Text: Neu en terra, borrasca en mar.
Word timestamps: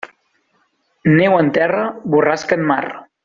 Neu 1.19 1.37
en 1.43 1.53
terra, 1.59 1.85
borrasca 2.15 2.61
en 2.61 2.69
mar. 2.73 2.83